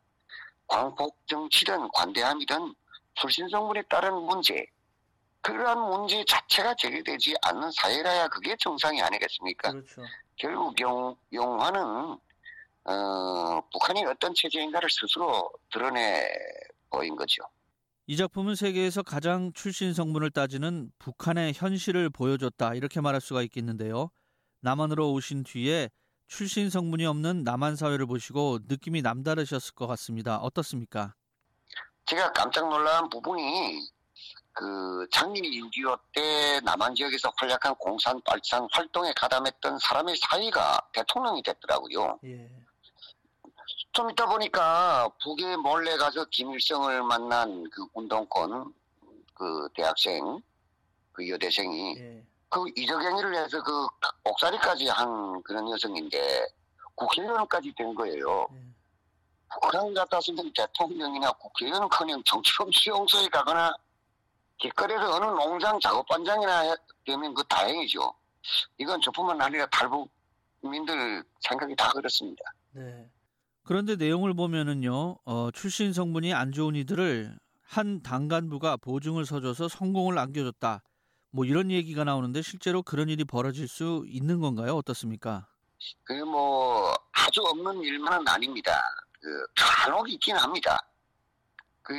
광폭 0.68 1.16
정치든 1.28 1.90
관대함이든 1.94 2.74
출신 3.16 3.48
성분에 3.50 3.84
따른 3.90 4.14
문제, 4.14 4.66
그러한 5.42 5.80
문제 5.90 6.24
자체가 6.26 6.76
제기되지 6.76 7.36
않는 7.42 7.72
사회라야 7.72 8.28
그게 8.28 8.56
정상이 8.60 9.02
아니겠습니까? 9.02 9.72
그렇죠. 9.72 10.02
결국 10.36 10.80
영, 10.80 11.16
영화는 11.32 12.18
어, 12.86 13.62
북한이 13.72 14.06
어떤 14.06 14.34
체제인가를 14.34 14.90
스스로 14.90 15.52
드러내 15.72 16.28
보인 16.90 17.16
거죠. 17.16 17.44
이 18.08 18.18
작품은 18.18 18.56
세계에서 18.56 19.04
가장 19.04 19.54
출신 19.54 19.94
성분을 19.94 20.32
따지는 20.32 20.92
북한의 20.98 21.54
현실을 21.54 22.10
보여줬다 22.10 22.74
이렇게 22.74 23.02
말할 23.02 23.22
수가 23.22 23.44
있겠는데요. 23.44 24.10
남한으로 24.62 25.12
오신 25.14 25.44
뒤에 25.44 25.90
출신 26.28 26.70
성분이 26.70 27.06
없는 27.06 27.44
남한 27.44 27.76
사회를 27.76 28.06
보시고 28.06 28.60
느낌이 28.68 29.02
남다르셨을 29.02 29.74
것 29.74 29.88
같습니다. 29.88 30.38
어떻습니까? 30.38 31.16
제가 32.06 32.32
깜짝 32.34 32.70
놀란 32.70 33.10
부분이 33.10 33.88
그 34.54 35.08
장민이 35.12 35.62
6.25때 35.62 36.64
남한 36.64 36.94
지역에서 36.94 37.32
활약한 37.38 37.74
공산 37.76 38.22
빨상 38.24 38.68
활동에 38.72 39.14
가담했던 39.16 39.80
사람의 39.80 40.16
사이가 40.18 40.90
대통령이 40.94 41.42
됐더라고요. 41.44 42.20
예. 42.26 42.50
좀 43.92 44.12
있다 44.12 44.26
보니까 44.28 45.10
북에 45.24 45.56
몰래 45.56 45.98
가서 45.98 46.26
김일성을 46.26 47.04
만난 47.04 47.70
그 47.72 47.86
운동권 47.94 48.74
그 49.34 49.70
대학생 49.74 50.42
그 51.12 51.28
여대생이 51.28 51.98
예. 51.98 52.29
그 52.50 52.66
이적행위를 52.76 53.36
해서 53.36 53.62
그 53.64 53.88
옥살이까지 54.24 54.88
한 54.88 55.42
그런 55.44 55.70
여성인데 55.70 56.48
국회의원까지 56.96 57.74
된 57.76 57.94
거예요. 57.94 58.48
예. 58.54 58.60
북한 59.62 59.94
같았으면 59.94 60.52
대통령이나 60.54 61.32
국회의원은커녕 61.34 62.24
정치범 62.24 62.72
수용소에 62.72 63.28
가거나 63.30 63.74
길거리에서 64.58 65.16
어느 65.16 65.26
농장 65.26 65.80
작업반장이나 65.80 66.76
되면 67.06 67.34
그 67.34 67.44
다행이죠. 67.48 68.14
이건 68.78 69.00
저뿐만 69.02 69.42
아니라 69.42 69.66
탈북민들 69.68 71.24
생각이 71.40 71.76
다 71.76 71.92
그렇습니다. 71.92 72.44
네. 72.72 73.10
그런데 73.64 73.96
내용을 73.96 74.34
보면은요, 74.34 75.18
어, 75.26 75.52
출신 75.52 75.94
성분이 75.94 76.34
안 76.34 76.52
좋은 76.52 76.76
이들을 76.76 77.38
한 77.62 78.02
당 78.02 78.28
간부가 78.28 78.78
보증을 78.78 79.26
서줘서 79.26 79.68
성공을 79.68 80.18
안겨줬다. 80.18 80.82
뭐 81.32 81.46
이런 81.46 81.72
얘기가 81.72 82.04
나오는데 82.04 82.42
실제로 82.42 82.82
그런 82.82 83.10
일이 83.10 83.24
벌어질 83.24 83.68
수 83.68 84.04
있는 84.08 84.40
건가요? 84.40 84.76
어떻습니까? 84.76 85.48
그 86.04 86.14
뭐 86.26 86.94
아주 87.14 87.42
없는 87.42 87.82
일만은 87.82 88.28
아닙니다. 88.28 88.82
그 89.22 89.46
간혹 89.56 90.10
있긴 90.10 90.36
합니다. 90.36 90.78
그 91.84 91.94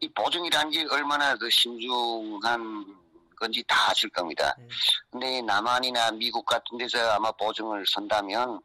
이 0.00 0.08
보증이라는 0.12 0.70
게 0.70 0.84
얼마나 0.90 1.34
그 1.36 1.48
신중한 1.48 2.84
건지 3.38 3.64
다 3.66 3.90
아실 3.90 4.10
겁니다. 4.10 4.54
네. 4.58 4.68
근데 5.10 5.40
남한이나 5.42 6.10
미국 6.10 6.44
같은 6.44 6.76
데서 6.76 6.98
아마 7.12 7.30
보증을 7.32 7.84
선다면 7.86 8.60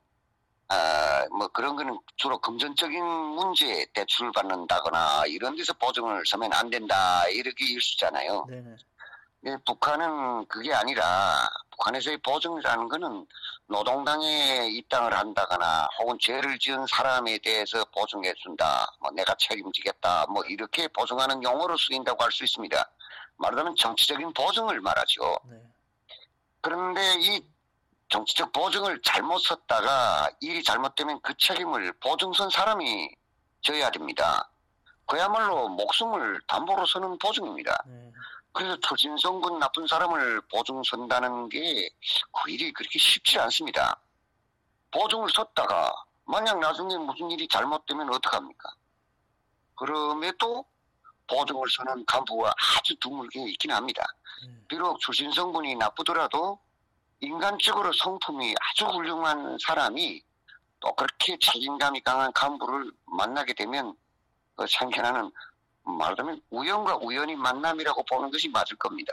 아, 0.67 1.25
뭐 1.31 1.47
그런 1.49 1.75
거는 1.77 1.97
주로 2.17 2.37
금전적인 2.39 3.01
문제에 3.03 3.85
대출을 3.93 4.31
받는다거나 4.33 5.27
이런 5.27 5.55
데서 5.55 5.71
보증을 5.73 6.23
서면 6.25 6.51
안 6.51 6.69
된다 6.69 7.25
이렇게 7.29 7.65
일수잖아요. 7.65 8.45
네 8.49 8.63
네. 9.41 9.51
네, 9.51 9.57
북한은 9.65 10.47
그게 10.47 10.73
아니라 10.73 11.49
북한에서의 11.71 12.17
보증이라는 12.17 12.89
거는 12.89 13.25
노동당에 13.67 14.67
입당을 14.69 15.13
한다거나 15.13 15.87
혹은 15.99 16.17
죄를 16.19 16.57
지은 16.59 16.85
사람에 16.87 17.37
대해서 17.39 17.85
보증해 17.95 18.33
준다. 18.35 18.85
뭐 18.99 19.11
내가 19.11 19.35
책임지겠다. 19.35 20.25
뭐 20.27 20.43
이렇게 20.43 20.87
보증하는 20.89 21.41
용어로 21.43 21.77
쓰인다고 21.77 22.23
할 22.23 22.31
수 22.31 22.43
있습니다. 22.43 22.91
말하자면 23.37 23.75
정치적인 23.77 24.33
보증을 24.33 24.81
말하죠. 24.81 25.39
네. 25.45 25.57
그런데 26.61 27.01
이 27.19 27.41
정치적 28.09 28.51
보증을 28.51 29.01
잘못 29.03 29.39
썼다가 29.39 30.29
일이 30.41 30.61
잘못되면 30.63 31.21
그 31.21 31.33
책임을 31.37 31.93
보증 32.01 32.33
선 32.33 32.49
사람이 32.49 33.09
져야 33.61 33.89
됩니다. 33.91 34.49
그야말로 35.05 35.69
목숨을 35.69 36.41
담보로 36.47 36.85
서는 36.85 37.17
보증입니다. 37.19 37.81
네. 37.87 38.11
그래서 38.51 38.77
초진성분 38.81 39.59
나쁜 39.59 39.85
사람을 39.87 40.41
보증 40.51 40.81
선다는 40.83 41.49
게 41.49 41.89
그 42.31 42.51
일이 42.51 42.71
그렇게 42.71 42.97
쉽지 42.99 43.39
않습니다. 43.39 43.99
보증을 44.91 45.29
섰다가 45.29 45.93
만약 46.25 46.59
나중에 46.59 46.97
무슨 46.97 47.29
일이 47.31 47.47
잘못되면 47.47 48.13
어떡합니까? 48.13 48.69
그럼에도 49.75 50.65
보증을 51.27 51.69
서는 51.69 52.05
간부가 52.05 52.53
아주 52.77 52.95
드물게 52.99 53.41
있긴 53.51 53.71
합니다. 53.71 54.03
네. 54.45 54.53
비록 54.67 54.99
성분이 55.01 55.75
나쁘더라도 55.75 56.59
인간적으로 57.21 57.91
성품이 57.93 58.55
아주 58.59 58.85
훌륭한 58.85 59.57
사람이 59.65 60.23
또 60.79 60.95
그렇게 60.95 61.37
책임감이 61.39 62.01
강한 62.01 62.31
간부를 62.31 62.91
만나게 63.05 63.53
되면 63.53 63.95
그 64.55 64.65
생겨나는 64.67 65.29
말하자면 65.97 66.41
우연과 66.49 66.97
우연히 66.97 67.35
만남이라고 67.35 68.03
보는 68.03 68.31
것이 68.31 68.49
맞을 68.49 68.77
겁니다. 68.77 69.11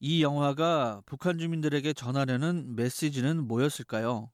이 0.00 0.22
영화가 0.22 1.02
북한 1.06 1.38
주민들에게 1.38 1.92
전하려는 1.92 2.74
메시지는 2.74 3.46
뭐였을까요? 3.46 4.30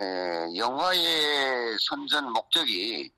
에, 0.00 0.56
영화의 0.56 1.76
선전 1.78 2.32
목적이 2.32 3.12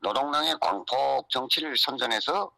노동당의 0.00 0.56
광폭 0.60 1.28
정치를 1.30 1.76
선전해서 1.76 2.50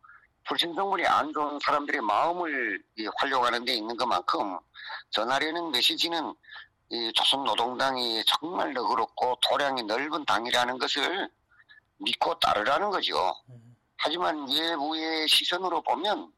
출신 0.46 0.74
성분이 0.74 1.06
안 1.06 1.32
좋은 1.32 1.58
사람들의 1.60 2.00
마음을 2.02 2.82
이 2.96 3.08
활용하는 3.16 3.64
데 3.64 3.74
있는 3.74 3.96
것만큼 3.96 4.58
전하려는 5.10 5.70
메시지는 5.70 6.34
이 6.90 7.12
조선 7.14 7.44
노동당이 7.44 8.22
정말 8.26 8.72
너그럽고 8.72 9.38
도량이 9.40 9.84
넓은 9.84 10.24
당이라는 10.24 10.78
것을 10.78 11.28
믿고 11.98 12.38
따르라는 12.38 12.90
거죠. 12.90 13.34
네. 13.48 13.56
하지만 13.98 14.50
예부의 14.50 15.28
시선으로 15.28 15.82
보면 15.82 16.32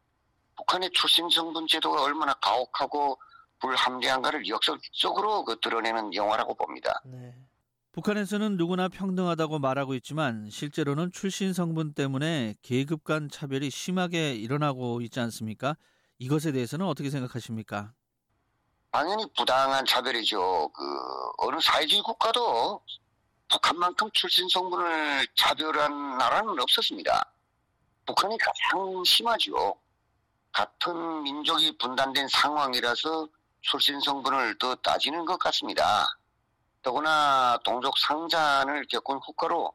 북한의 0.56 0.90
출신 0.92 1.28
성분 1.30 1.66
제도가 1.66 2.02
얼마나 2.02 2.34
가혹하고 2.34 3.18
불합리한가를 3.60 4.48
역설적으로 4.48 5.44
그 5.44 5.58
드러내는 5.60 6.14
영화라고 6.14 6.54
봅니다. 6.54 7.00
네. 7.04 7.34
북한에서는 7.92 8.56
누구나 8.56 8.88
평등하다고 8.88 9.58
말하고 9.58 9.94
있지만 9.94 10.48
실제로는 10.50 11.10
출신 11.10 11.52
성분 11.52 11.94
때문에 11.94 12.54
계급 12.62 13.02
간 13.02 13.28
차별이 13.28 13.70
심하게 13.70 14.34
일어나고 14.34 15.00
있지 15.00 15.18
않습니까? 15.18 15.76
이것에 16.18 16.52
대해서는 16.52 16.86
어떻게 16.86 17.10
생각하십니까? 17.10 17.92
당연히 18.92 19.24
부당한 19.36 19.84
차별이죠. 19.84 20.70
그 20.72 20.82
어느 21.38 21.58
사회주의 21.60 22.00
국가도 22.02 22.80
북한만큼 23.48 24.08
출신 24.12 24.48
성분을 24.48 25.26
차별한 25.34 26.18
나라는 26.18 26.60
없었습니다. 26.60 27.32
북한이 28.08 28.38
가장 28.38 29.04
심하죠. 29.04 29.78
같은 30.50 31.22
민족이 31.24 31.76
분단된 31.76 32.26
상황이라서 32.28 33.28
출신 33.60 34.00
성분을 34.00 34.56
더 34.56 34.74
따지는 34.76 35.26
것 35.26 35.38
같습니다. 35.38 36.06
더구나 36.80 37.58
동족 37.64 37.98
상잔을 37.98 38.86
겪은 38.86 39.20
국가로 39.20 39.74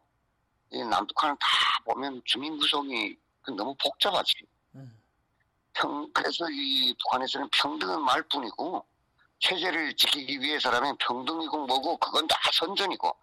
이 0.72 0.84
남북한을 0.84 1.36
다 1.39 1.48
보면 1.86 2.24
주민 2.26 2.58
구성이 2.58 3.15
너무 3.56 3.76
복잡하지. 3.76 4.34
음. 4.76 5.00
평, 5.74 6.12
그래서 6.12 6.50
이 6.50 6.96
북한에서는 7.04 7.50
평등은 7.52 8.02
말뿐이고 8.02 8.84
체제를 9.48 9.94
지키기 9.96 10.40
위해서라면 10.40 10.98
평등이고 11.00 11.66
뭐고 11.66 11.98
그건 11.98 12.26
다 12.28 12.38
선전이고 12.54 13.16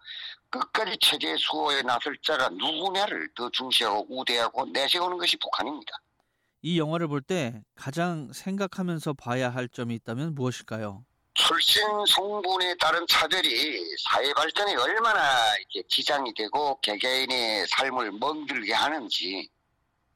끝까지 0.49 0.97
체제 1.01 1.35
수호에 1.37 1.81
나설 1.81 2.15
자가 2.23 2.49
누구냐를 2.49 3.27
더 3.35 3.49
중시하고 3.49 4.05
우대하고 4.09 4.65
내세우는 4.67 5.17
것이 5.17 5.35
북한입니다. 5.37 5.91
이 6.61 6.77
영화를 6.79 7.07
볼 7.07 7.21
때 7.21 7.63
가장 7.75 8.31
생각하면서 8.31 9.13
봐야 9.13 9.49
할 9.49 9.67
점이 9.67 9.95
있다면 9.95 10.35
무엇일까요? 10.35 11.03
출신 11.33 11.81
성분에 12.07 12.75
따른 12.75 13.07
차별이 13.07 13.79
사회 14.03 14.31
발전에 14.33 14.75
얼마나 14.75 15.55
이렇게 15.57 15.87
지장이 15.87 16.33
되고 16.35 16.79
개개인의 16.81 17.65
삶을 17.67 18.11
멍들게 18.11 18.73
하는지 18.73 19.49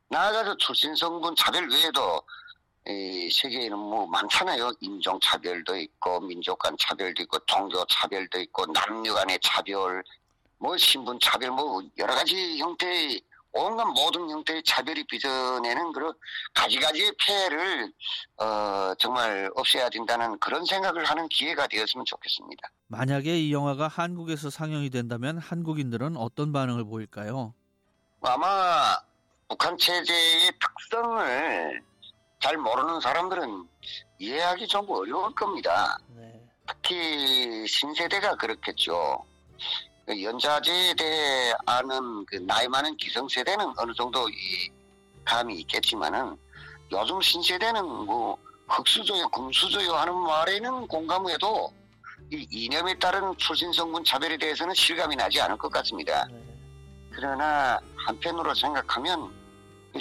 나아가서 0.09 0.57
출신 0.57 0.93
성분 0.95 1.35
차별 1.35 1.67
외에도 1.71 2.21
이 2.87 3.29
세계에는 3.31 3.77
뭐 3.77 4.05
많잖아요. 4.07 4.71
인종 4.79 5.19
차별도 5.19 5.75
있고 5.77 6.19
민족 6.19 6.59
간 6.59 6.75
차별도 6.79 7.23
있고 7.23 7.39
종교 7.45 7.83
차별도 7.85 8.39
있고 8.41 8.65
남녀 8.71 9.13
간의 9.13 9.39
차별 9.41 10.03
뭐 10.59 10.77
신분 10.77 11.19
차별 11.19 11.51
뭐 11.51 11.81
여러 11.97 12.13
가지 12.13 12.59
형태의 12.59 13.21
온갖 13.57 13.85
모든 13.85 14.29
형태의 14.29 14.61
차별이 14.63 15.03
빚어내는 15.05 15.93
그런 15.93 16.13
가지가지의 16.53 17.13
폐해를 17.25 17.91
어, 18.37 18.93
정말 18.99 19.49
없애야 19.55 19.89
된다는 19.89 20.37
그런 20.39 20.65
생각을 20.65 21.05
하는 21.05 21.27
기회가 21.29 21.65
되었으면 21.65 22.05
좋겠습니다. 22.05 22.69
만약에 22.87 23.39
이 23.39 23.53
영화가 23.53 23.87
한국에서 23.87 24.49
상영이 24.49 24.89
된다면 24.89 25.37
한국인들은 25.37 26.17
어떤 26.17 26.51
반응을 26.51 26.83
보일까요? 26.83 27.53
아마 28.21 28.97
북한 29.47 29.77
체제의 29.77 30.51
특성을 30.59 31.81
잘 32.39 32.57
모르는 32.57 33.01
사람들은 33.01 33.67
이해하기 34.19 34.67
좀 34.67 34.89
어려울 34.89 35.33
겁니다. 35.33 35.97
네. 36.09 36.41
특히 36.67 37.67
신세대가 37.67 38.35
그렇겠죠. 38.35 39.23
그 40.05 40.23
연자제에 40.23 40.93
대해 40.95 41.53
아는 41.65 42.25
그 42.25 42.35
나이 42.37 42.67
많은 42.67 42.95
기성세대는 42.97 43.73
어느 43.77 43.93
정도 43.93 44.29
이 44.29 44.69
감이 45.23 45.55
있겠지만은 45.61 46.37
요즘 46.91 47.19
신세대는 47.21 47.83
뭐 47.83 48.37
흑수저요, 48.67 49.29
금수저요 49.29 49.93
하는 49.93 50.15
말에는 50.15 50.87
공감해도 50.87 51.73
이 52.31 52.47
이념에 52.51 52.97
따른 52.99 53.35
출신 53.37 53.71
성분 53.71 54.03
차별에 54.03 54.37
대해서는 54.37 54.73
실감이 54.73 55.15
나지 55.15 55.41
않을 55.41 55.57
것 55.57 55.71
같습니다. 55.71 56.27
그러나 57.11 57.79
한편으로 57.95 58.53
생각하면 58.53 59.31
이 59.31 59.44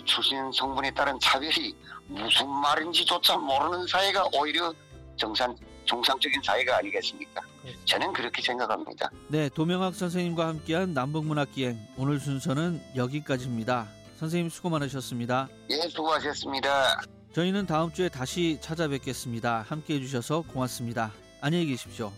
출신 0.02 0.50
성분에 0.52 0.90
따른 0.92 1.18
차별이 1.20 1.74
무슨 2.06 2.48
말인지조차 2.48 3.36
모르는 3.36 3.86
사회가 3.86 4.28
오히려 4.34 4.72
정상 5.16 5.54
정상적인 5.86 6.40
사회가 6.42 6.78
아니겠습니까? 6.78 7.42
저는 7.84 8.12
그렇게 8.12 8.40
생각합니다. 8.42 9.10
네, 9.28 9.48
도명학 9.50 9.94
선생님과 9.94 10.48
함께한 10.48 10.94
남북문학기행 10.94 11.78
오늘 11.98 12.18
순서는 12.18 12.82
여기까지입니다. 12.96 13.88
선생님 14.16 14.48
수고 14.48 14.70
많으셨습니다. 14.70 15.48
예, 15.70 15.88
수고하셨습니다. 15.88 17.02
저희는 17.34 17.66
다음 17.66 17.92
주에 17.92 18.08
다시 18.08 18.58
찾아뵙겠습니다. 18.60 19.66
함께 19.68 19.94
해주셔서 19.96 20.42
고맙습니다. 20.42 21.12
안녕히 21.40 21.66
계십시오. 21.66 22.12